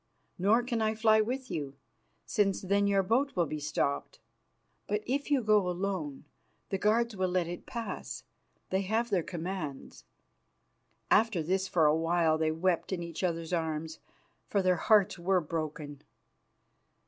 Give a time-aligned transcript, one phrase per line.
[0.39, 1.75] Nor can I fly with you,
[2.25, 4.17] since then your boat will be stopped.
[4.87, 6.25] But if you go alone,
[6.71, 8.23] the guards will let it pass.
[8.71, 10.03] They have their commands."
[11.11, 13.99] After this for a while they wept in each other's arms,
[14.47, 16.01] for their hearts were broken.